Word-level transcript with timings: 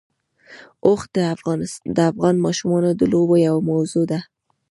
اوښ 0.85 1.01
د 1.97 1.99
افغان 2.11 2.35
ماشومانو 2.45 2.89
د 2.95 3.01
لوبو 3.11 3.35
یوه 3.47 3.61
موضوع 3.69 4.05
ده. 4.11 4.19